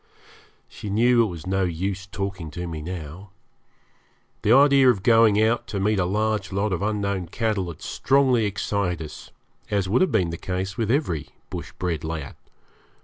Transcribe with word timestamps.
She 0.67 0.89
knew 0.89 1.21
it 1.23 1.27
was 1.27 1.45
no 1.45 1.63
use 1.63 2.07
talking 2.07 2.49
to 2.57 2.65
me 2.65 2.81
now. 2.81 3.29
The 4.41 4.51
idea 4.51 4.89
of 4.89 5.03
going 5.03 5.39
out 5.39 5.67
to 5.67 5.79
meet 5.79 5.99
a 5.99 6.05
large 6.05 6.51
lot 6.51 6.73
of 6.73 6.81
unknown 6.81 7.27
cattle 7.27 7.67
had 7.67 7.83
strongly 7.83 8.45
excited 8.47 9.03
us, 9.05 9.29
as 9.69 9.87
would 9.87 10.01
have 10.01 10.11
been 10.11 10.31
the 10.31 10.37
case 10.37 10.75
with 10.75 10.89
every 10.89 11.29
bush 11.51 11.71
bred 11.73 12.03
lad. 12.03 12.35